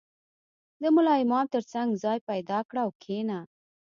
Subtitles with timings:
[0.81, 3.39] •د ملا امام تر څنګ ځای پیدا کړه او کښېنه.